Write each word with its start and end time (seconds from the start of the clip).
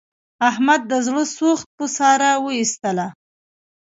احمد 0.49 0.81
د 0.91 0.93
زړه 1.07 1.23
سوخت 1.37 1.67
په 1.77 1.85
ساره 1.97 2.31
و 2.43 2.45
ایستلا. 2.59 3.07